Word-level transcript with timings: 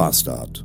Bastard. 0.00 0.64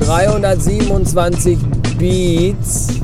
327 0.00 1.58
Beats 1.98 2.98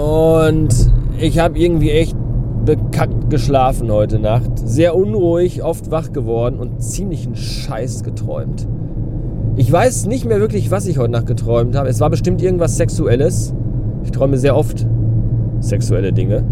und 0.00 0.92
ich 1.18 1.40
habe 1.40 1.58
irgendwie 1.58 1.90
echt 1.90 2.16
bekackt 2.64 3.30
geschlafen 3.30 3.90
heute 3.90 4.20
Nacht. 4.20 4.60
Sehr 4.64 4.94
unruhig, 4.94 5.64
oft 5.64 5.90
wach 5.90 6.12
geworden 6.12 6.60
und 6.60 6.84
ziemlich 6.84 7.26
einen 7.26 7.34
Scheiß 7.34 8.04
geträumt. 8.04 8.68
Ich 9.56 9.72
weiß 9.72 10.06
nicht 10.06 10.24
mehr 10.24 10.38
wirklich, 10.38 10.70
was 10.70 10.86
ich 10.86 10.98
heute 10.98 11.10
Nacht 11.10 11.26
geträumt 11.26 11.74
habe. 11.74 11.88
Es 11.88 11.98
war 11.98 12.10
bestimmt 12.10 12.40
irgendwas 12.40 12.76
Sexuelles. 12.76 13.52
Ich 14.04 14.12
träume 14.12 14.38
sehr 14.38 14.56
oft 14.56 14.86
sexuelle 15.58 16.12
Dinge. 16.12 16.44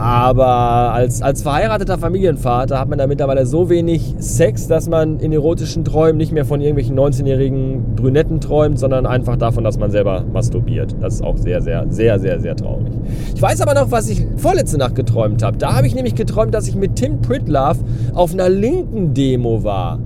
Aber 0.00 0.94
als, 0.94 1.20
als 1.20 1.42
verheirateter 1.42 1.98
Familienvater 1.98 2.80
hat 2.80 2.88
man 2.88 2.98
da 2.98 3.06
mittlerweile 3.06 3.44
so 3.44 3.68
wenig 3.68 4.14
Sex, 4.18 4.66
dass 4.66 4.88
man 4.88 5.20
in 5.20 5.30
erotischen 5.30 5.84
Träumen 5.84 6.16
nicht 6.16 6.32
mehr 6.32 6.46
von 6.46 6.62
irgendwelchen 6.62 6.98
19-jährigen 6.98 7.96
Brünetten 7.96 8.40
träumt, 8.40 8.78
sondern 8.78 9.04
einfach 9.04 9.36
davon, 9.36 9.62
dass 9.62 9.78
man 9.78 9.90
selber 9.90 10.24
masturbiert. 10.32 10.96
Das 11.02 11.16
ist 11.16 11.22
auch 11.22 11.36
sehr, 11.36 11.60
sehr, 11.60 11.84
sehr, 11.90 12.18
sehr, 12.18 12.40
sehr 12.40 12.56
traurig. 12.56 12.94
Ich 13.34 13.42
weiß 13.42 13.60
aber 13.60 13.74
noch, 13.74 13.90
was 13.90 14.08
ich 14.08 14.26
vorletzte 14.38 14.78
Nacht 14.78 14.94
geträumt 14.94 15.42
habe. 15.42 15.58
Da 15.58 15.76
habe 15.76 15.86
ich 15.86 15.94
nämlich 15.94 16.14
geträumt, 16.14 16.54
dass 16.54 16.66
ich 16.66 16.76
mit 16.76 16.96
Tim 16.96 17.20
Pritlove 17.20 17.80
auf 18.14 18.32
einer 18.32 18.48
linken 18.48 19.12
Demo 19.12 19.64
war. 19.64 19.98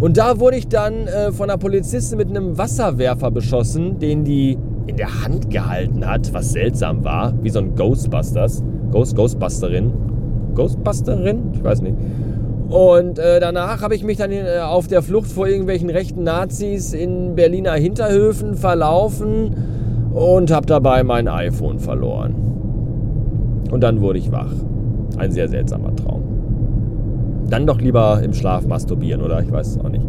Und 0.00 0.16
da 0.16 0.40
wurde 0.40 0.56
ich 0.56 0.68
dann 0.68 1.06
äh, 1.06 1.30
von 1.30 1.50
einer 1.50 1.58
Polizistin 1.58 2.16
mit 2.16 2.30
einem 2.30 2.56
Wasserwerfer 2.56 3.30
beschossen, 3.30 3.98
den 3.98 4.24
die 4.24 4.56
in 4.86 4.96
der 4.96 5.22
Hand 5.22 5.50
gehalten 5.50 6.06
hat, 6.06 6.32
was 6.32 6.52
seltsam 6.52 7.04
war, 7.04 7.34
wie 7.42 7.50
so 7.50 7.58
ein 7.58 7.74
Ghostbusters. 7.74 8.62
Ghost, 8.90 9.16
Ghostbusterin. 9.16 9.92
Ghostbusterin? 10.54 11.52
Ich 11.54 11.64
weiß 11.64 11.82
nicht. 11.82 11.96
Und 12.68 13.18
äh, 13.18 13.40
danach 13.40 13.82
habe 13.82 13.96
ich 13.96 14.04
mich 14.04 14.18
dann 14.18 14.30
äh, 14.30 14.60
auf 14.62 14.86
der 14.86 15.02
Flucht 15.02 15.30
vor 15.30 15.48
irgendwelchen 15.48 15.90
rechten 15.90 16.22
Nazis 16.22 16.92
in 16.92 17.34
Berliner 17.34 17.72
Hinterhöfen 17.72 18.54
verlaufen 18.54 19.56
und 20.12 20.52
habe 20.52 20.66
dabei 20.66 21.02
mein 21.02 21.26
iPhone 21.26 21.80
verloren. 21.80 22.34
Und 23.70 23.80
dann 23.80 24.00
wurde 24.00 24.18
ich 24.18 24.30
wach. 24.30 24.52
Ein 25.16 25.32
sehr 25.32 25.48
seltsamer 25.48 25.94
Traum. 25.96 26.22
Dann 27.48 27.66
doch 27.66 27.80
lieber 27.80 28.22
im 28.22 28.32
Schlaf 28.32 28.66
masturbieren, 28.66 29.22
oder? 29.22 29.42
Ich 29.42 29.50
weiß 29.50 29.66
es 29.66 29.78
auch 29.78 29.88
nicht. 29.88 30.04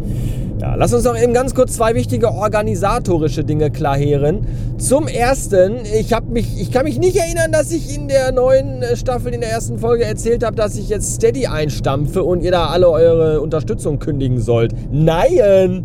Ja, 0.62 0.76
lass 0.76 0.94
uns 0.94 1.02
noch 1.02 1.20
eben 1.20 1.34
ganz 1.34 1.56
kurz 1.56 1.72
zwei 1.72 1.96
wichtige 1.96 2.30
organisatorische 2.30 3.42
Dinge 3.42 3.72
klarheren. 3.72 4.46
Zum 4.78 5.08
ersten, 5.08 5.78
ich, 5.92 6.14
mich, 6.30 6.60
ich 6.60 6.70
kann 6.70 6.84
mich 6.84 7.00
nicht 7.00 7.16
erinnern, 7.16 7.50
dass 7.50 7.72
ich 7.72 7.92
in 7.92 8.06
der 8.06 8.30
neuen 8.30 8.80
äh, 8.80 8.94
Staffel, 8.94 9.34
in 9.34 9.40
der 9.40 9.50
ersten 9.50 9.80
Folge 9.80 10.04
erzählt 10.04 10.44
habe, 10.44 10.54
dass 10.54 10.78
ich 10.78 10.88
jetzt 10.88 11.14
Steady 11.14 11.48
einstampfe 11.48 12.22
und 12.22 12.44
ihr 12.44 12.52
da 12.52 12.68
alle 12.68 12.88
eure 12.88 13.40
Unterstützung 13.40 13.98
kündigen 13.98 14.38
sollt. 14.38 14.72
Nein! 14.92 15.84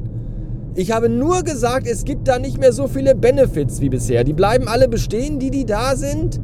Ich 0.75 0.91
habe 0.91 1.09
nur 1.09 1.41
gesagt, 1.41 1.87
es 1.87 2.05
gibt 2.05 2.27
da 2.27 2.37
nicht 2.37 2.59
mehr 2.59 2.71
so 2.71 2.87
viele 2.87 3.15
Benefits 3.15 3.81
wie 3.81 3.89
bisher. 3.89 4.23
Die 4.23 4.33
bleiben 4.33 4.67
alle 4.67 4.87
bestehen, 4.87 5.39
die, 5.39 5.49
die 5.49 5.65
da 5.65 5.95
sind. 5.95 6.39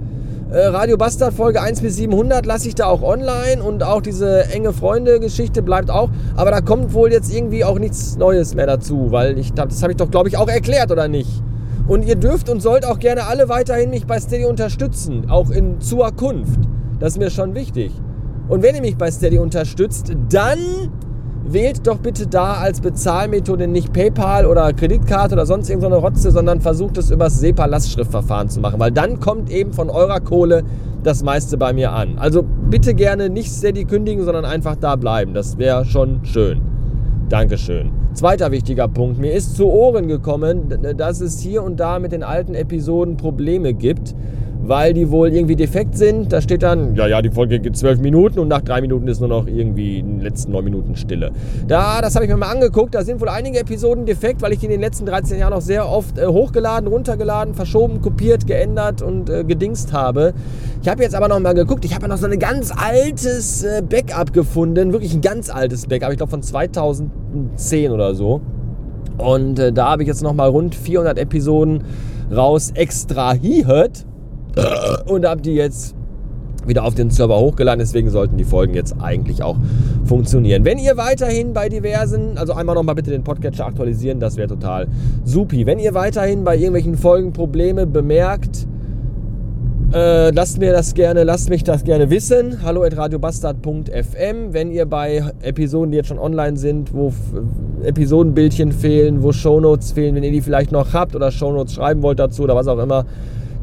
Äh, 0.54 0.68
Radio 0.68 0.98
Bastard 0.98 1.34
Folge 1.34 1.60
1 1.60 1.82
bis 1.82 1.96
700 1.96 2.46
lasse 2.46 2.68
ich 2.68 2.76
da 2.76 2.86
auch 2.86 3.02
online 3.02 3.64
und 3.64 3.82
auch 3.82 4.04
diese 4.04 4.46
enge 4.52 4.72
Freunde-Geschichte 4.72 5.64
bleibt 5.64 5.90
auch. 5.90 6.12
Aber 6.36 6.52
da 6.52 6.62
kommt 6.62 6.94
wohl 6.94 7.12
jetzt 7.12 7.34
irgendwie 7.34 7.66
auch 7.66 7.80
nichts 7.80 8.18
Neues 8.18 8.54
mehr 8.54 8.68
dazu, 8.68 9.08
weil 9.10 9.40
ich 9.40 9.52
das 9.54 9.82
habe 9.82 9.94
ich 9.94 9.98
doch, 9.98 10.12
glaube 10.12 10.30
ich, 10.30 10.38
auch 10.38 10.48
erklärt, 10.48 10.92
oder 10.92 11.08
nicht? 11.08 11.42
Und 11.88 12.06
ihr 12.06 12.16
dürft 12.16 12.52
und 12.52 12.62
sollt 12.62 12.86
auch 12.86 13.00
gerne 13.00 13.26
alle 13.26 13.50
weiterhin 13.50 13.90
mich 13.90 14.06
bei 14.06 14.20
Steady 14.20 14.46
unterstützen, 14.46 15.28
auch 15.28 15.50
in 15.50 15.82
Zukunft. 15.82 16.60
Das 17.00 17.14
ist 17.14 17.18
mir 17.18 17.32
schon 17.32 17.56
wichtig. 17.56 17.92
Und 18.48 18.62
wenn 18.62 18.76
ihr 18.76 18.82
mich 18.82 18.96
bei 18.96 19.10
Steady 19.10 19.40
unterstützt, 19.40 20.14
dann 20.30 20.60
wählt 21.46 21.86
doch 21.88 21.98
bitte 21.98 22.28
da 22.28 22.54
als 22.54 22.82
Bezahlmethode 22.82 23.68
nicht 23.68 23.94
PayPal 23.94 24.46
oder 24.46 24.72
Kreditkarte 24.74 25.34
oder 25.34 25.46
sonst 25.46 25.70
irgendeine 25.70 25.98
Rotze, 25.98 26.32
sondern 26.32 26.62
versucht 26.62 26.98
es 26.98 27.12
über 27.12 27.26
das 27.26 27.40
SEPA-Lastschriftverfahren 27.40 28.50
zu 28.50 28.60
machen, 28.60 28.80
weil 28.80 28.92
dann 28.92 29.20
kommt 29.20 29.50
eben 29.52 29.74
von 29.74 29.90
eurer 29.90 30.20
Kohle 30.20 30.64
das 31.04 31.24
meiste 31.24 31.58
bei 31.58 31.74
mir 31.74 31.92
an. 31.92 32.18
Also 32.18 32.44
bitte 32.44 32.94
gerne 32.94 33.30
nicht 33.30 33.52
steady 33.52 33.84
kündigen, 33.86 34.24
sondern 34.24 34.46
einfach 34.46 34.76
da 34.76 34.96
bleiben. 34.96 35.34
Das 35.34 35.58
wäre 35.58 35.86
schon 35.86 36.24
schön. 36.24 36.62
Dankeschön. 37.30 37.92
Zweiter 38.14 38.52
wichtiger 38.52 38.88
Punkt. 38.88 39.20
Mir 39.20 39.34
ist 39.34 39.56
zu 39.56 39.68
Ohren 39.68 40.08
gekommen, 40.08 40.70
dass 40.98 41.20
es 41.20 41.40
hier 41.40 41.64
und 41.64 41.80
da 41.80 42.00
mit 42.00 42.12
den 42.12 42.24
alten 42.24 42.54
Episoden 42.54 43.18
Probleme 43.18 43.74
gibt 43.74 44.14
weil 44.66 44.94
die 44.94 45.12
wohl 45.12 45.34
irgendwie 45.34 45.56
defekt 45.56 45.98
sind. 45.98 46.32
Da 46.32 46.42
steht 46.42 46.64
dann, 46.64 46.96
ja, 46.96 47.06
ja, 47.06 47.22
die 47.22 47.30
Folge 47.30 47.60
geht 47.60 47.76
zwölf 47.76 48.00
Minuten 48.00 48.40
und 48.40 48.48
nach 48.48 48.62
drei 48.62 48.80
Minuten 48.80 49.08
ist 49.08 49.20
nur 49.20 49.30
noch 49.30 49.46
irgendwie 49.48 50.00
in 50.00 50.18
den 50.18 50.22
letzten 50.22 50.54
neun 50.54 50.64
Minuten 50.64 50.96
Stille. 50.96 51.32
Da, 51.68 52.02
das 52.02 52.16
habe 52.16 52.26
ich 52.26 52.32
mir 52.32 52.38
mal 52.38 52.50
angeguckt, 52.50 52.96
da 52.96 53.04
sind 53.04 53.20
wohl 53.20 53.30
einige 53.30 53.60
Episoden 53.60 54.06
defekt, 54.06 54.42
weil 54.42 54.54
ich 54.54 54.64
in 54.64 54.70
den 54.70 54.80
letzten 54.80 55.06
13 55.06 55.38
Jahren 55.38 55.54
auch 55.54 55.62
sehr 55.62 55.90
oft 55.90 56.18
äh, 56.18 56.26
hochgeladen, 56.26 56.88
runtergeladen, 56.88 57.54
verschoben, 57.54 58.02
kopiert, 58.02 58.48
geändert 58.48 59.02
und 59.02 59.30
äh, 59.30 59.44
gedingst 59.44 59.92
habe. 59.92 60.34
Ich 60.82 60.88
habe 60.88 61.04
jetzt 61.04 61.16
aber 61.16 61.28
noch 61.28 61.40
mal 61.40 61.54
geguckt, 61.54 61.84
ich 61.84 61.94
habe 61.94 62.04
ja 62.04 62.08
noch 62.08 62.18
so 62.18 62.28
ein 62.28 62.40
ganz 62.40 62.72
altes 62.72 63.64
äh, 63.64 63.82
Backup 63.82 64.32
gefunden, 64.32 64.94
wirklich 64.94 65.14
ein 65.14 65.22
ganz 65.22 65.50
altes 65.50 65.88
Backup, 65.88 66.12
ich 66.12 66.18
glaube 66.18 66.30
von 66.30 66.42
2010 66.42 67.92
oder 67.92 68.16
so. 68.16 68.40
Und 69.18 69.60
äh, 69.60 69.74
da 69.74 69.92
habe 69.92 70.04
ich 70.04 70.08
jetzt 70.08 70.24
noch 70.24 70.34
mal 70.34 70.48
rund 70.48 70.74
400 70.74 71.20
Episoden 71.20 71.84
raus 72.32 72.72
extrahiert 72.74 74.06
und 75.06 75.26
habe 75.26 75.42
die 75.42 75.54
jetzt 75.54 75.96
wieder 76.66 76.84
auf 76.86 76.96
den 76.96 77.10
Server 77.10 77.40
hochgeladen. 77.40 77.80
Deswegen 77.80 78.10
sollten 78.10 78.38
die 78.38 78.44
Folgen 78.44 78.74
jetzt 78.74 78.96
eigentlich 79.02 79.44
auch 79.44 79.58
funktionieren. 80.06 80.66
Wenn 80.66 80.78
ihr 80.78 80.98
weiterhin 80.98 81.54
bei 81.54 81.70
diversen, 81.70 82.38
also 82.38 82.54
einmal 82.54 82.76
nochmal 82.76 82.96
bitte 82.96 83.12
den 83.12 83.24
Podcatcher 83.24 83.66
aktualisieren, 83.66 84.20
das 84.20 84.38
wäre 84.38 84.48
total 84.48 84.88
supi. 85.24 85.66
Wenn 85.66 85.80
ihr 85.80 85.94
weiterhin 85.94 86.44
bei 86.44 86.56
irgendwelchen 86.56 86.96
Folgen 86.96 87.34
Probleme 87.34 87.86
bemerkt, 87.86 88.68
äh, 89.94 90.32
lasst 90.32 90.58
mir 90.58 90.72
das 90.72 90.96
gerne, 90.96 91.24
lasst 91.24 91.50
mich 91.50 91.64
das 91.64 91.84
gerne 91.84 92.10
wissen. 92.10 92.64
Hallo 92.64 92.84
at 92.84 92.98
radiobastard.fm. 92.98 94.52
Wenn 94.52 94.72
ihr 94.72 94.88
bei 94.88 95.24
Episoden, 95.42 95.92
die 95.92 95.98
jetzt 95.98 96.08
schon 96.08 96.18
online 96.18 96.58
sind, 96.58 96.94
wo 96.94 97.14
Episodenbildchen 97.84 98.72
fehlen, 98.72 99.22
wo 99.22 99.32
Shownotes 99.32 99.92
fehlen, 99.92 100.16
wenn 100.16 100.24
ihr 100.24 100.32
die 100.32 100.42
vielleicht 100.42 100.72
noch 100.72 100.94
habt 100.94 101.16
oder 101.16 101.30
Shownotes 101.30 101.76
schreiben 101.76 102.02
wollt 102.02 102.18
dazu 102.18 102.44
oder 102.44 102.56
was 102.56 102.68
auch 102.68 102.80
immer, 102.80 103.06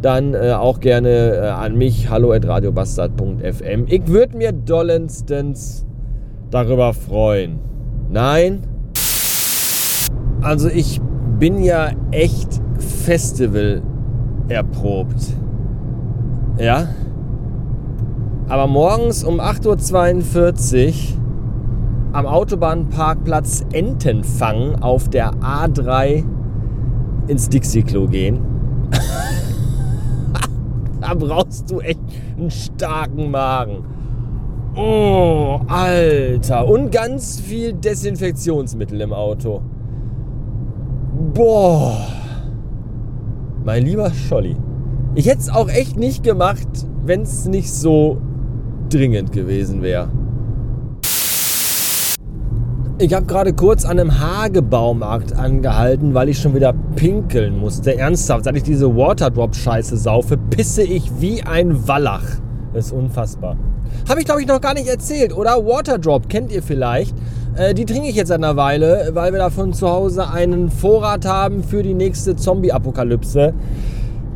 dann 0.02 0.34
äh, 0.34 0.52
auch 0.52 0.80
gerne 0.80 1.08
äh, 1.08 1.48
an 1.48 1.76
mich, 1.76 2.10
hallo. 2.10 2.32
Ich 2.34 2.42
würde 4.06 4.36
mir 4.36 4.52
dollendstens 4.52 5.86
darüber 6.50 6.92
freuen. 6.92 7.60
Nein? 8.10 8.62
Also 10.42 10.68
ich 10.68 11.00
bin 11.38 11.62
ja 11.62 11.90
echt 12.10 12.60
Festival 12.78 13.82
erprobt. 14.48 15.34
Ja? 16.58 16.88
Aber 18.48 18.66
morgens 18.66 19.22
um 19.22 19.40
8.42 19.40 20.86
Uhr 20.86 21.20
am 22.12 22.26
Autobahnparkplatz 22.26 23.64
Entenfang 23.72 24.82
auf 24.82 25.08
der 25.08 25.34
A3 25.34 26.24
ins 27.28 27.48
Dixie-Klo 27.48 28.08
gehen. 28.08 28.49
da 31.06 31.14
brauchst 31.14 31.70
du 31.70 31.80
echt 31.80 32.00
einen 32.36 32.50
starken 32.50 33.30
Magen. 33.30 33.84
Oh, 34.76 35.60
Alter. 35.66 36.68
Und 36.68 36.92
ganz 36.92 37.40
viel 37.40 37.72
Desinfektionsmittel 37.72 39.00
im 39.00 39.12
Auto. 39.12 39.62
Boah. 41.34 41.96
Mein 43.64 43.84
lieber 43.84 44.12
Scholli. 44.12 44.56
Ich 45.14 45.26
hätte 45.26 45.40
es 45.40 45.50
auch 45.50 45.68
echt 45.68 45.96
nicht 45.96 46.22
gemacht, 46.22 46.68
wenn 47.04 47.22
es 47.22 47.46
nicht 47.46 47.72
so 47.72 48.18
dringend 48.88 49.32
gewesen 49.32 49.82
wäre. 49.82 50.08
Ich 53.02 53.14
habe 53.14 53.24
gerade 53.24 53.54
kurz 53.54 53.86
an 53.86 53.98
einem 53.98 54.20
Hagebaumarkt 54.20 55.32
angehalten, 55.32 56.12
weil 56.12 56.28
ich 56.28 56.38
schon 56.38 56.54
wieder 56.54 56.74
pinkeln 56.96 57.58
musste. 57.58 57.96
Ernsthaft, 57.96 58.44
seit 58.44 58.54
ich 58.58 58.62
diese 58.62 58.94
Waterdrop-Scheiße 58.94 59.96
saufe, 59.96 60.36
pisse 60.36 60.82
ich 60.82 61.10
wie 61.18 61.42
ein 61.42 61.88
Wallach. 61.88 62.26
Das 62.74 62.88
ist 62.88 62.92
unfassbar. 62.92 63.56
Habe 64.06 64.20
ich, 64.20 64.26
glaube 64.26 64.42
ich, 64.42 64.46
noch 64.46 64.60
gar 64.60 64.74
nicht 64.74 64.86
erzählt, 64.86 65.34
oder? 65.34 65.64
Waterdrop 65.64 66.28
kennt 66.28 66.52
ihr 66.52 66.62
vielleicht. 66.62 67.16
Äh, 67.56 67.72
die 67.72 67.86
trinke 67.86 68.06
ich 68.06 68.16
jetzt 68.16 68.28
seit 68.28 68.36
einer 68.36 68.56
Weile, 68.56 69.08
weil 69.14 69.32
wir 69.32 69.38
davon 69.38 69.72
zu 69.72 69.88
Hause 69.88 70.28
einen 70.28 70.70
Vorrat 70.70 71.24
haben 71.24 71.64
für 71.64 71.82
die 71.82 71.94
nächste 71.94 72.36
Zombie-Apokalypse. 72.36 73.54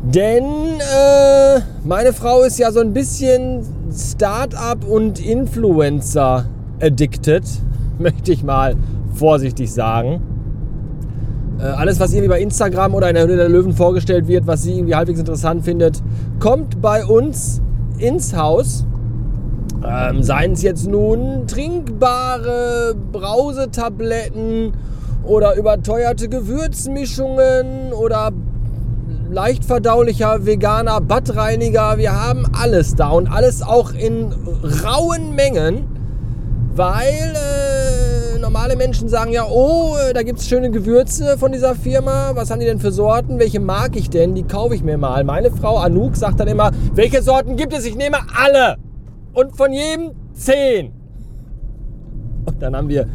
Denn 0.05 0.43
äh, 0.43 1.59
meine 1.83 2.13
Frau 2.13 2.41
ist 2.41 2.57
ja 2.57 2.71
so 2.71 2.79
ein 2.79 2.93
bisschen 2.93 3.61
Start-up 3.95 4.83
und 4.89 5.23
Influencer 5.23 6.45
addicted 6.81 7.43
möchte 7.99 8.31
ich 8.31 8.43
mal 8.43 8.75
vorsichtig 9.13 9.71
sagen. 9.73 10.21
Äh, 11.59 11.63
alles, 11.63 11.99
was 11.99 12.11
irgendwie 12.11 12.29
bei 12.29 12.41
Instagram 12.41 12.93
oder 12.93 13.09
in 13.09 13.15
der 13.15 13.23
Höhle 13.23 13.37
der 13.37 13.49
Löwen 13.49 13.73
vorgestellt 13.73 14.27
wird, 14.27 14.45
was 14.47 14.63
sie 14.63 14.73
irgendwie 14.73 14.95
halbwegs 14.95 15.19
interessant 15.19 15.63
findet, 15.63 16.01
kommt 16.39 16.81
bei 16.81 17.05
uns 17.05 17.61
ins 17.97 18.35
Haus. 18.35 18.85
Ähm, 19.87 20.23
seien 20.23 20.53
es 20.53 20.61
jetzt 20.63 20.87
nun 20.87 21.47
trinkbare 21.47 22.95
Brausetabletten 23.11 24.73
oder 25.23 25.55
überteuerte 25.55 26.27
Gewürzmischungen 26.27 27.93
oder 27.93 28.31
leicht 29.29 29.65
verdaulicher 29.65 30.45
veganer 30.45 31.01
Badreiniger. 31.01 31.97
Wir 31.97 32.13
haben 32.13 32.45
alles 32.59 32.95
da 32.95 33.09
und 33.09 33.27
alles 33.27 33.61
auch 33.61 33.93
in 33.93 34.33
rauen 34.83 35.35
Mengen, 35.35 35.85
weil 36.75 37.33
äh, 37.33 37.54
normale 38.65 38.77
Menschen 38.77 39.09
sagen 39.09 39.31
ja, 39.31 39.45
oh, 39.47 39.95
äh, 39.95 40.11
da 40.11 40.23
gibt 40.23 40.39
es 40.39 40.47
schöne 40.47 40.71
Gewürze 40.71 41.37
von 41.37 41.51
dieser 41.51 41.75
Firma. 41.75 42.31
Was 42.33 42.49
haben 42.49 42.59
die 42.59 42.65
denn 42.65 42.79
für 42.79 42.91
Sorten? 42.91 43.37
Welche 43.37 43.59
mag 43.59 43.95
ich 43.95 44.09
denn? 44.09 44.33
Die 44.33 44.41
kaufe 44.41 44.73
ich 44.73 44.81
mir 44.81 44.97
mal. 44.97 45.23
Meine 45.23 45.51
Frau 45.51 45.77
Anouk 45.77 46.15
sagt 46.15 46.39
dann 46.39 46.47
immer, 46.47 46.71
welche 46.95 47.21
Sorten 47.21 47.57
gibt 47.57 47.73
es? 47.73 47.85
Ich 47.85 47.95
nehme 47.95 48.17
alle. 48.35 48.77
Und 49.33 49.55
von 49.55 49.71
jedem 49.71 50.13
zehn. 50.33 50.93
Und 52.47 52.59
dann 52.59 52.75
haben 52.75 52.89
wir 52.89 53.07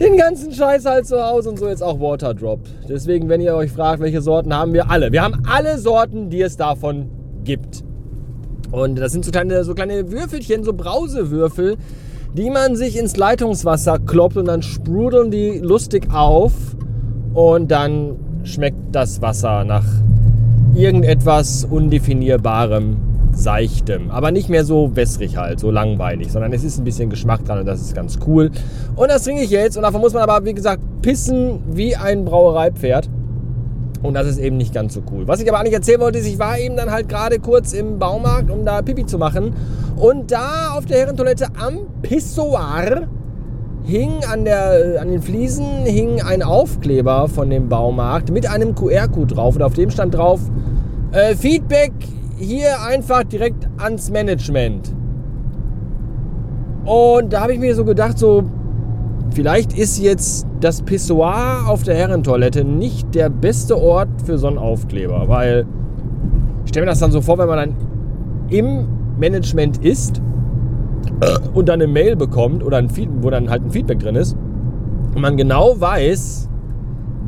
den 0.00 0.16
ganzen 0.16 0.52
Scheiß 0.52 0.84
halt 0.84 1.06
zu 1.06 1.22
Hause 1.22 1.50
und 1.50 1.60
so 1.60 1.68
jetzt 1.68 1.82
auch 1.84 2.00
Waterdrop. 2.00 2.58
Deswegen, 2.88 3.28
wenn 3.28 3.40
ihr 3.40 3.54
euch 3.54 3.70
fragt, 3.70 4.02
welche 4.02 4.20
Sorten 4.20 4.52
haben 4.52 4.72
wir 4.72 4.90
alle. 4.90 5.12
Wir 5.12 5.22
haben 5.22 5.44
alle 5.48 5.78
Sorten, 5.78 6.28
die 6.28 6.42
es 6.42 6.56
davon 6.56 7.08
gibt. 7.44 7.84
Und 8.72 8.98
das 8.98 9.12
sind 9.12 9.24
so 9.24 9.30
kleine, 9.30 9.62
so 9.62 9.74
kleine 9.74 10.10
Würfelchen, 10.10 10.64
so 10.64 10.72
Brausewürfel, 10.72 11.76
die 12.34 12.50
man 12.50 12.76
sich 12.76 12.98
ins 12.98 13.16
Leitungswasser 13.16 13.98
kloppt 13.98 14.36
und 14.36 14.46
dann 14.46 14.62
sprudeln 14.62 15.30
die 15.30 15.58
lustig 15.58 16.08
auf 16.12 16.52
und 17.34 17.70
dann 17.70 18.16
schmeckt 18.44 18.78
das 18.92 19.20
Wasser 19.20 19.64
nach 19.64 19.84
irgendetwas 20.74 21.64
Undefinierbarem 21.64 22.96
seichtem, 23.34 24.10
aber 24.10 24.30
nicht 24.30 24.48
mehr 24.48 24.64
so 24.64 24.94
wässrig 24.94 25.36
halt, 25.36 25.60
so 25.60 25.70
langweilig, 25.70 26.30
sondern 26.30 26.52
es 26.52 26.64
ist 26.64 26.78
ein 26.78 26.84
bisschen 26.84 27.10
Geschmack 27.10 27.44
dran 27.44 27.58
und 27.60 27.66
das 27.66 27.80
ist 27.80 27.94
ganz 27.94 28.18
cool. 28.26 28.50
Und 28.96 29.10
das 29.10 29.24
trinke 29.24 29.42
ich 29.42 29.50
jetzt 29.50 29.76
und 29.76 29.82
davon 29.82 30.00
muss 30.00 30.12
man 30.12 30.22
aber, 30.22 30.44
wie 30.44 30.54
gesagt, 30.54 30.82
pissen 31.02 31.60
wie 31.70 31.96
ein 31.96 32.24
Brauereipferd. 32.24 33.08
Und 34.02 34.14
das 34.14 34.26
ist 34.26 34.38
eben 34.38 34.56
nicht 34.56 34.74
ganz 34.74 34.94
so 34.94 35.02
cool. 35.12 35.28
Was 35.28 35.40
ich 35.40 35.48
aber 35.48 35.60
eigentlich 35.60 35.74
erzählen 35.74 36.00
wollte, 36.00 36.18
ist, 36.18 36.26
ich 36.26 36.38
war 36.38 36.58
eben 36.58 36.76
dann 36.76 36.90
halt 36.90 37.08
gerade 37.08 37.38
kurz 37.38 37.72
im 37.72 37.98
Baumarkt, 37.98 38.50
um 38.50 38.64
da 38.64 38.82
Pipi 38.82 39.06
zu 39.06 39.16
machen. 39.16 39.54
Und 39.96 40.32
da 40.32 40.72
auf 40.76 40.86
der 40.86 40.98
Herrentoilette 40.98 41.46
am 41.58 41.86
Pissoir 42.02 43.08
hing 43.84 44.24
an, 44.30 44.44
der, 44.44 45.00
an 45.00 45.08
den 45.08 45.22
Fliesen 45.22 45.84
hing 45.84 46.20
ein 46.22 46.42
Aufkleber 46.42 47.28
von 47.28 47.50
dem 47.50 47.68
Baumarkt 47.68 48.30
mit 48.30 48.48
einem 48.48 48.74
QR-Code 48.74 49.34
drauf. 49.34 49.56
Und 49.56 49.62
auf 49.62 49.74
dem 49.74 49.90
stand 49.90 50.14
drauf, 50.14 50.40
äh, 51.12 51.34
Feedback 51.36 51.92
hier 52.38 52.82
einfach 52.82 53.22
direkt 53.24 53.68
ans 53.78 54.10
Management. 54.10 54.94
Und 56.84 57.32
da 57.32 57.42
habe 57.42 57.52
ich 57.52 57.60
mir 57.60 57.74
so 57.76 57.84
gedacht, 57.84 58.18
so, 58.18 58.44
vielleicht 59.32 59.76
ist 59.76 59.98
jetzt 59.98 60.46
das 60.60 60.82
Pissoir 60.82 61.64
auf 61.66 61.82
der 61.82 61.94
Herrentoilette 61.94 62.64
nicht 62.64 63.14
der 63.14 63.30
beste 63.30 63.76
Ort 63.78 64.08
für 64.24 64.38
so 64.38 64.46
einen 64.46 64.58
Aufkleber, 64.58 65.24
weil 65.28 65.66
ich 66.64 66.70
stelle 66.70 66.86
mir 66.86 66.90
das 66.90 67.00
dann 67.00 67.12
so 67.12 67.20
vor, 67.20 67.38
wenn 67.38 67.48
man 67.48 67.58
dann 67.58 67.76
im 68.48 68.86
Management 69.18 69.84
ist 69.84 70.20
und 71.54 71.68
dann 71.68 71.80
eine 71.80 71.90
Mail 71.90 72.16
bekommt 72.16 72.62
oder 72.62 72.78
ein 72.78 72.88
Feed, 72.88 73.08
wo 73.20 73.30
dann 73.30 73.50
halt 73.50 73.64
ein 73.64 73.70
Feedback 73.70 73.98
drin 73.98 74.16
ist 74.16 74.36
und 75.14 75.20
man 75.20 75.36
genau 75.36 75.74
weiß, 75.78 76.48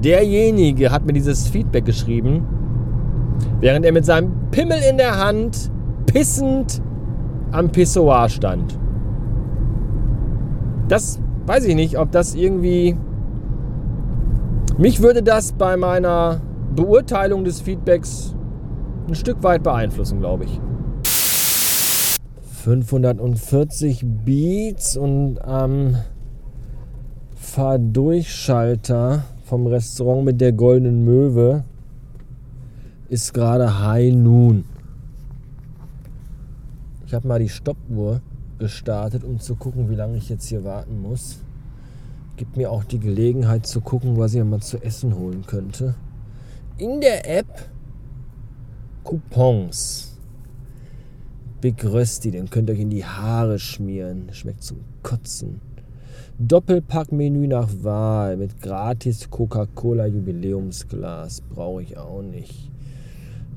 derjenige 0.03 0.91
hat 0.91 1.07
mir 1.07 1.13
dieses 1.13 1.49
Feedback 1.49 1.85
geschrieben 1.85 2.47
während 3.61 3.85
er 3.87 3.93
mit 3.93 4.05
seinem 4.05 4.31
Pimmel 4.51 4.79
in 4.89 4.99
der 4.99 5.19
Hand 5.19 5.71
pissend 6.07 6.83
am 7.53 7.71
Pissoir 7.71 8.29
stand. 8.29 8.79
Das 10.89 11.19
weiß 11.47 11.65
ich 11.65 11.75
nicht, 11.75 11.99
ob 11.99 12.11
das 12.13 12.35
irgendwie... 12.35 12.97
Mich 14.77 15.01
würde 15.01 15.23
das 15.23 15.53
bei 15.53 15.77
meiner 15.77 16.41
Beurteilung 16.75 17.45
des 17.45 17.61
Feedbacks 17.61 18.35
ein 19.07 19.15
Stück 19.15 19.43
weit 19.43 19.63
beeinflussen, 19.63 20.19
glaube 20.19 20.45
ich. 20.45 20.61
540 22.65 24.05
Beats 24.25 24.97
und 24.97 25.39
am 25.45 25.97
Fahrdurchschalter 27.37 29.25
vom 29.45 29.67
Restaurant 29.67 30.25
mit 30.25 30.41
der 30.41 30.53
goldenen 30.53 31.05
Möwe 31.05 31.65
ist 33.11 33.35
gerade 33.35 33.81
High 33.87 34.15
Noon. 34.15 34.65
Ich 37.07 37.15
habe 37.15 37.29
mal 37.29 37.39
die 37.39 37.51
Stoppuhr 37.51 38.23
gestartet, 38.59 39.25
um 39.25 39.39
zu 39.41 39.57
gucken, 39.57 39.89
wie 39.91 39.95
lange 39.95 40.17
ich 40.17 40.29
jetzt 40.29 40.47
hier 40.47 40.65
warten 40.65 41.01
muss. 41.01 41.39
Gibt 42.37 42.57
mir 42.57 42.71
auch 42.71 42.85
die 42.85 42.99
Gelegenheit 42.99 43.67
zu 43.67 43.81
gucken, 43.81 44.17
was 44.17 44.35
ich 44.35 44.43
mal 44.43 44.61
zu 44.61 44.83
essen 44.83 45.17
holen 45.17 45.45
könnte. 45.47 45.95
In 46.79 47.01
der 47.01 47.29
App 47.39 47.69
Coupons. 49.05 50.19
Big 51.61 51.85
Rösti, 51.85 52.31
den 52.31 52.51
könnt 52.51 52.69
ihr 52.69 52.75
euch 52.75 52.81
in 52.81 52.91
die 52.91 53.05
Haare 53.05 53.59
schmieren. 53.59 54.29
Schmeckt 54.33 54.63
zum 54.63 54.79
Kotzen. 55.03 55.61
Doppelpackmenü 56.39 57.47
nach 57.47 57.71
Wahl 57.83 58.37
mit 58.37 58.61
gratis 58.61 59.31
Coca-Cola 59.31 60.07
Jubiläumsglas. 60.07 61.43
Brauche 61.43 61.83
ich 61.83 61.97
auch 61.97 62.23
nicht. 62.23 62.74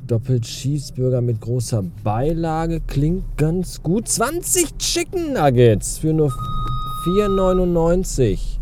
Doppelt 0.08 0.44
Cheeseburger 0.44 1.20
mit 1.20 1.42
großer 1.42 1.84
Beilage 2.02 2.80
klingt 2.80 3.38
ganz 3.38 3.84
gut. 3.84 4.08
20 4.08 4.78
Chicken 4.78 5.34
Nuggets 5.34 5.98
für 5.98 6.14
nur 6.14 6.32
4,99. 7.06 8.58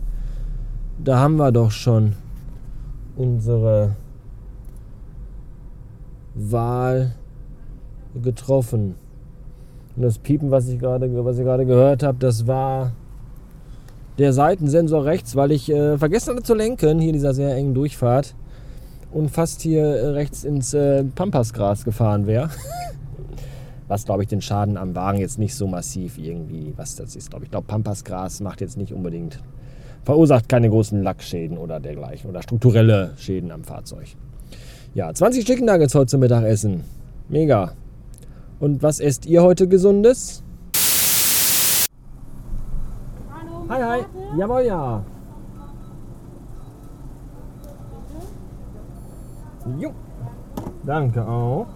Da 1.03 1.19
haben 1.19 1.35
wir 1.35 1.51
doch 1.51 1.69
schon 1.69 2.13
unsere 3.15 3.95
Wahl 6.33 7.13
getroffen. 8.23 8.95
Und 9.95 10.01
das 10.01 10.17
Piepen, 10.17 10.49
was 10.49 10.67
ich 10.67 10.79
gerade, 10.79 11.23
was 11.23 11.37
ich 11.37 11.43
gerade 11.43 11.67
gehört 11.67 12.01
habe, 12.01 12.17
das 12.17 12.47
war 12.47 12.93
der 14.17 14.33
Seitensensor 14.33 15.05
rechts, 15.05 15.35
weil 15.35 15.51
ich 15.51 15.71
äh, 15.71 15.97
vergessen 15.99 16.31
hatte 16.31 16.43
zu 16.43 16.55
lenken 16.55 16.97
hier 16.97 17.09
in 17.09 17.13
dieser 17.13 17.35
sehr 17.35 17.55
engen 17.55 17.75
Durchfahrt 17.75 18.33
und 19.15 19.29
fast 19.29 19.61
hier 19.61 19.81
äh, 19.81 20.07
rechts 20.09 20.43
ins 20.43 20.73
äh, 20.73 21.05
Pampasgras 21.05 21.85
gefahren 21.85 22.27
wäre. 22.27 22.49
was, 23.87 24.03
glaube 24.03 24.23
ich, 24.23 24.27
den 24.27 24.41
Schaden 24.41 24.75
am 24.75 24.93
Wagen 24.93 25.19
jetzt 25.19 25.39
nicht 25.39 25.55
so 25.55 25.67
massiv 25.67 26.17
irgendwie, 26.17 26.73
was 26.75 26.95
das 26.95 27.15
ist, 27.15 27.29
glaube 27.29 27.45
ich. 27.45 27.47
Ich 27.47 27.51
glaube, 27.51 27.65
Pampasgras 27.65 28.41
macht 28.41 28.59
jetzt 28.59 28.77
nicht 28.77 28.91
unbedingt, 28.91 29.39
verursacht 30.03 30.49
keine 30.49 30.69
großen 30.69 31.01
Lackschäden 31.01 31.57
oder 31.57 31.79
dergleichen 31.79 32.29
oder 32.29 32.41
strukturelle 32.41 33.13
Schäden 33.15 33.51
am 33.51 33.63
Fahrzeug. 33.63 34.07
Ja, 34.93 35.13
20 35.13 35.45
Chicken 35.45 35.65
Nuggets 35.65 35.95
heute 35.95 36.07
zum 36.07 36.19
Mittagessen. 36.19 36.83
Mega. 37.29 37.71
Und 38.59 38.83
was 38.83 38.99
esst 38.99 39.25
ihr 39.25 39.43
heute 39.43 39.69
Gesundes? 39.69 40.43
Hallo. 43.31 43.65
Hi, 43.69 43.81
hi. 43.81 44.05
Jawohl, 44.37 44.65
ja. 44.65 45.05
Jo. 49.79 49.91
Danke 50.83 51.27
auch. 51.27 51.67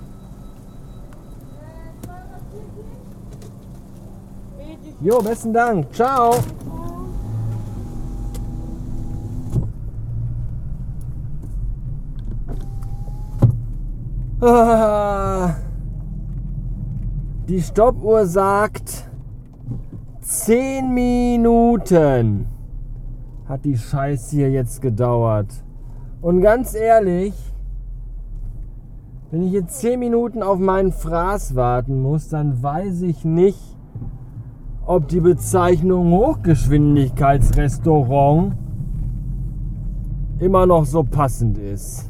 Jo, 5.01 5.19
besten 5.22 5.53
Dank. 5.53 5.91
Ciao. 5.93 6.36
Die 17.48 17.62
Stoppuhr 17.62 18.25
sagt 18.25 19.10
10 20.22 20.93
Minuten 20.93 22.48
hat 23.50 23.65
die 23.65 23.75
Scheiße 23.75 24.36
hier 24.36 24.51
jetzt 24.51 24.81
gedauert. 24.81 25.51
Und 26.22 26.41
ganz 26.41 26.75
ehrlich, 26.75 27.34
wenn 29.32 29.44
ich 29.44 29.54
jetzt 29.54 29.80
10 29.80 30.00
Minuten 30.00 30.42
auf 30.42 30.58
meinen 30.58 30.92
Fraß 30.92 31.54
warten 31.56 32.02
muss, 32.02 32.30
dann 32.30 32.64
weiß 32.64 33.04
ich 33.04 33.24
nicht, 33.26 33.60
ob 34.86 35.08
die 35.08 35.20
Bezeichnung 35.20 36.12
Hochgeschwindigkeitsrestaurant 36.12 38.56
immer 40.40 40.66
noch 40.66 40.86
so 40.86 41.04
passend 41.04 41.60
ist. 41.60 42.10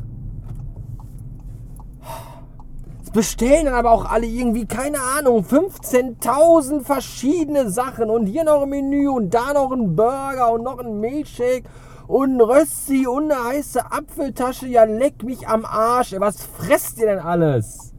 Es 3.03 3.11
bestellen 3.11 3.65
dann 3.65 3.73
aber 3.73 3.91
auch 3.91 4.09
alle 4.09 4.27
irgendwie, 4.27 4.65
keine 4.65 4.99
Ahnung, 5.17 5.43
15.000 5.43 6.83
verschiedene 6.83 7.69
Sachen 7.69 8.09
und 8.09 8.27
hier 8.27 8.45
noch 8.45 8.61
ein 8.61 8.69
Menü 8.69 9.09
und 9.09 9.33
da 9.33 9.51
noch 9.53 9.73
ein 9.73 9.93
Burger 9.95 10.53
und 10.53 10.63
noch 10.63 10.79
ein 10.79 11.01
Milchshake 11.01 11.65
und 12.09 12.37
ein 12.37 12.41
Rösti 12.41 13.05
und 13.05 13.31
eine 13.31 13.43
heiße 13.43 13.91
Apfeltasche. 13.91 14.67
Ja, 14.67 14.83
leck 14.83 15.23
mich 15.23 15.47
am 15.47 15.63
Arsch. 15.63 16.15
Was 16.17 16.43
fresst 16.43 16.97
ihr 16.97 17.05
denn 17.05 17.19
alles? 17.19 17.93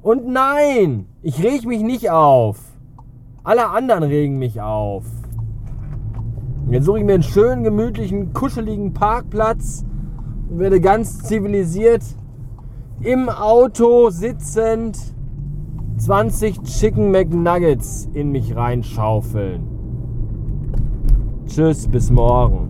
Und 0.00 0.26
nein, 0.26 1.04
ich 1.20 1.44
reg 1.44 1.66
mich 1.66 1.82
nicht 1.82 2.10
auf. 2.10 2.58
Alle 3.44 3.68
anderen 3.68 4.04
regen 4.04 4.38
mich 4.38 4.62
auf. 4.62 5.04
Jetzt 6.70 6.86
suche 6.86 7.00
ich 7.00 7.04
mir 7.04 7.14
einen 7.14 7.22
schönen, 7.22 7.64
gemütlichen, 7.64 8.32
kuscheligen 8.32 8.94
Parkplatz 8.94 9.84
und 10.48 10.58
werde 10.58 10.80
ganz 10.80 11.18
zivilisiert 11.18 12.04
im 13.02 13.28
Auto 13.28 14.08
sitzend 14.08 14.98
20 15.98 16.62
Chicken 16.62 17.10
McNuggets 17.10 18.08
in 18.14 18.32
mich 18.32 18.56
reinschaufeln. 18.56 19.66
Tschüss, 21.46 21.88
bis 21.88 22.10
morgen. 22.10 22.67